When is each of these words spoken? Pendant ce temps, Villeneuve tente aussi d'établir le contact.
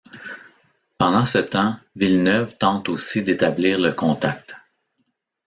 Pendant 0.97 1.27
ce 1.27 1.37
temps, 1.37 1.75
Villeneuve 1.95 2.57
tente 2.57 2.89
aussi 2.89 3.21
d'établir 3.21 3.77
le 3.79 3.91
contact. 3.91 4.55